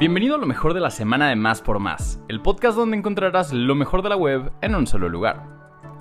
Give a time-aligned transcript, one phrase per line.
[0.00, 3.52] Bienvenido a lo mejor de la semana de Más por Más, el podcast donde encontrarás
[3.52, 5.44] lo mejor de la web en un solo lugar.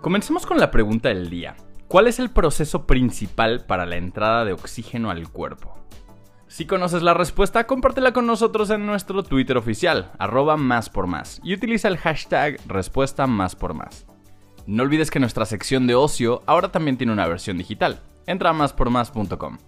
[0.00, 1.56] Comencemos con la pregunta del día.
[1.88, 5.74] ¿Cuál es el proceso principal para la entrada de oxígeno al cuerpo?
[6.46, 11.38] Si conoces la respuesta, compártela con nosotros en nuestro Twitter oficial, arroba más por más,
[11.44, 14.06] y utiliza el hashtag respuesta más por más.
[14.66, 18.00] No olvides que nuestra sección de ocio ahora también tiene una versión digital.
[18.26, 19.58] Entra a máspormás.com.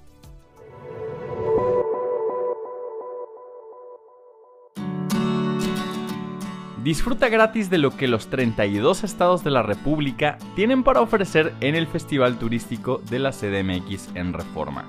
[6.85, 11.77] Disfruta gratis de lo que los 32 estados de la República tienen para ofrecer en
[11.77, 14.85] el Festival Turístico de la CDMX en Reforma.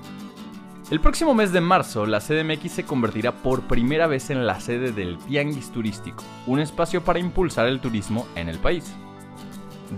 [0.90, 4.92] El próximo mes de marzo, la CDMX se convertirá por primera vez en la sede
[4.92, 8.94] del Tianguis Turístico, un espacio para impulsar el turismo en el país.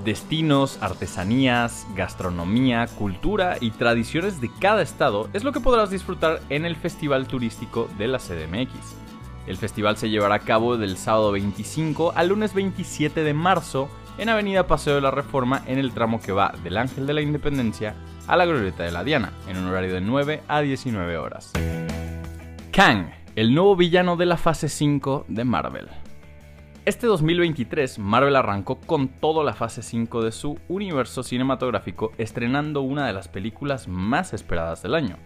[0.05, 6.65] Destinos, artesanías, gastronomía, cultura y tradiciones de cada estado es lo que podrás disfrutar en
[6.65, 9.08] el Festival Turístico de la CDMX.
[9.49, 14.29] El festival se llevará a cabo del sábado 25 al lunes 27 de marzo en
[14.29, 17.95] Avenida Paseo de la Reforma en el tramo que va del Ángel de la Independencia
[18.27, 21.53] a la Glorieta de la Diana, en un horario de 9 a 19 horas.
[22.73, 25.89] Kang, el nuevo villano de la fase 5 de Marvel.
[26.85, 33.07] Este 2023, Marvel arrancó con toda la fase 5 de su universo cinematográfico, estrenando una
[33.07, 35.17] de las películas más esperadas del año.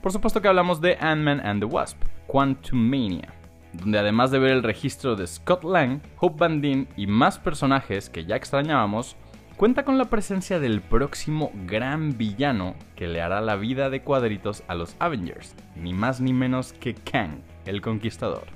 [0.00, 1.98] Por supuesto que hablamos de Ant-Man and the Wasp,
[2.34, 3.32] Quantumania,
[3.74, 8.10] donde además de ver el registro de Scott Lang, Hope Van Dyne y más personajes
[8.10, 9.14] que ya extrañábamos,
[9.56, 14.64] cuenta con la presencia del próximo gran villano que le hará la vida de cuadritos
[14.66, 18.46] a los Avengers, ni más ni menos que Kang, el Conquistador.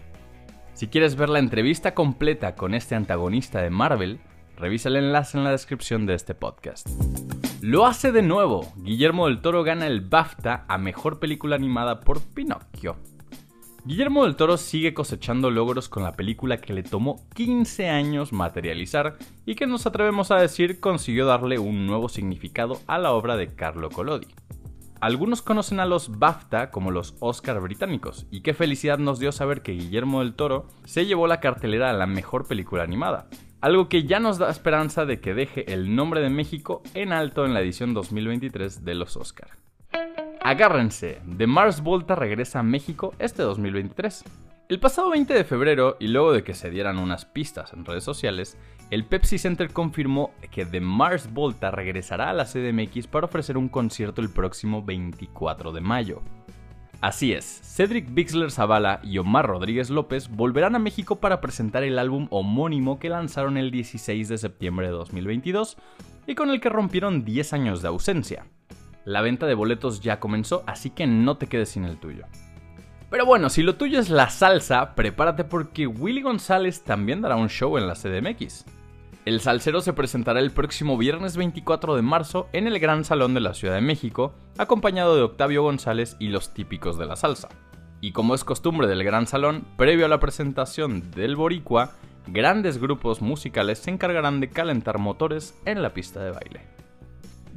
[0.75, 4.19] Si quieres ver la entrevista completa con este antagonista de Marvel,
[4.57, 6.89] revisa el enlace en la descripción de este podcast.
[7.61, 8.73] Lo hace de nuevo.
[8.79, 12.97] Guillermo del Toro gana el BAFTA a Mejor Película Animada por Pinocchio.
[13.89, 19.17] Guillermo del Toro sigue cosechando logros con la película que le tomó 15 años materializar
[19.47, 23.47] y que nos atrevemos a decir consiguió darle un nuevo significado a la obra de
[23.55, 24.27] Carlo Collodi.
[25.01, 29.63] Algunos conocen a los BAFTA como los Oscar británicos, y qué felicidad nos dio saber
[29.63, 33.31] que Guillermo del Toro se llevó la cartelera a la mejor película animada,
[33.63, 37.47] algo que ya nos da esperanza de que deje el nombre de México en alto
[37.47, 39.58] en la edición 2023 de los Oscar.
[40.43, 44.25] Agárrense, The Mars Volta regresa a México este 2023.
[44.69, 48.05] El pasado 20 de febrero, y luego de que se dieran unas pistas en redes
[48.05, 48.57] sociales,
[48.91, 53.69] el Pepsi Center confirmó que The Mars Volta regresará a la CDMX para ofrecer un
[53.69, 56.23] concierto el próximo 24 de mayo.
[57.01, 61.99] Así es, Cedric Bixler Zavala y Omar Rodríguez López volverán a México para presentar el
[61.99, 65.77] álbum homónimo que lanzaron el 16 de septiembre de 2022
[66.27, 68.47] y con el que rompieron 10 años de ausencia.
[69.09, 72.27] La venta de boletos ya comenzó, así que no te quedes sin el tuyo.
[73.09, 77.49] Pero bueno, si lo tuyo es la salsa, prepárate porque Willy González también dará un
[77.49, 78.67] show en la CDMX.
[79.25, 83.41] El salsero se presentará el próximo viernes 24 de marzo en el Gran Salón de
[83.41, 87.49] la Ciudad de México, acompañado de Octavio González y los típicos de la salsa.
[88.03, 91.93] Y como es costumbre del Gran Salón, previo a la presentación del Boricua,
[92.27, 96.78] grandes grupos musicales se encargarán de calentar motores en la pista de baile.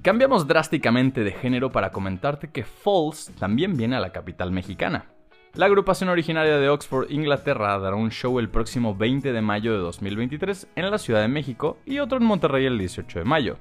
[0.01, 5.05] Cambiamos drásticamente de género para comentarte que Falls también viene a la capital mexicana.
[5.53, 9.77] La agrupación originaria de Oxford, Inglaterra, dará un show el próximo 20 de mayo de
[9.77, 13.57] 2023 en la Ciudad de México y otro en Monterrey el 18 de mayo.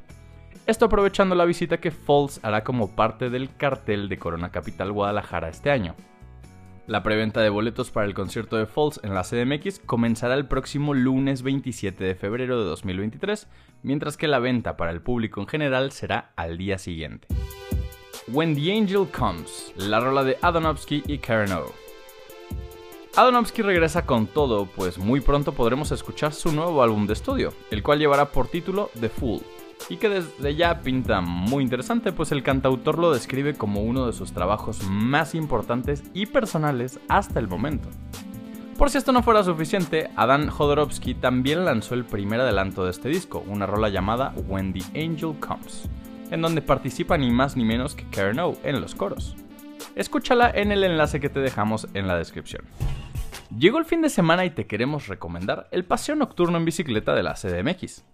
[0.66, 5.50] Esto aprovechando la visita que Falls hará como parte del cartel de Corona Capital Guadalajara
[5.50, 5.94] este año.
[6.86, 10.94] La preventa de boletos para el concierto de Falls en la CDMX comenzará el próximo
[10.94, 13.46] lunes 27 de febrero de 2023,
[13.82, 17.28] mientras que la venta para el público en general será al día siguiente.
[18.28, 21.56] When the Angel Comes, la rola de Adonovsky y Karen.
[23.16, 27.82] Adonovsky regresa con todo, pues muy pronto podremos escuchar su nuevo álbum de estudio, el
[27.82, 29.42] cual llevará por título The Fool,
[29.88, 34.12] y que desde ya pinta muy interesante, pues el cantautor lo describe como uno de
[34.12, 37.88] sus trabajos más importantes y personales hasta el momento.
[38.76, 43.08] Por si esto no fuera suficiente, Adán Jodorowsky también lanzó el primer adelanto de este
[43.08, 45.88] disco, una rola llamada When the Angel Comes
[46.30, 49.36] en donde participa ni más ni menos que Karen O en los coros.
[49.94, 52.64] Escúchala en el enlace que te dejamos en la descripción.
[53.56, 57.24] Llegó el fin de semana y te queremos recomendar el paseo nocturno en bicicleta de
[57.24, 58.04] la CDMX.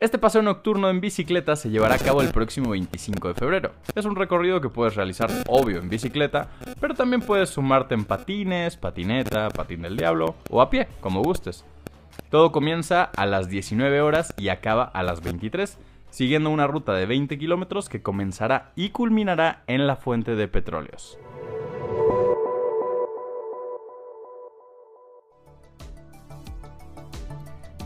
[0.00, 3.72] Este paseo nocturno en bicicleta se llevará a cabo el próximo 25 de febrero.
[3.94, 6.48] Es un recorrido que puedes realizar obvio en bicicleta,
[6.80, 11.66] pero también puedes sumarte en patines, patineta, patín del diablo o a pie, como gustes.
[12.30, 15.76] Todo comienza a las 19 horas y acaba a las 23
[16.08, 21.18] siguiendo una ruta de 20 kilómetros que comenzará y culminará en la fuente de petróleos.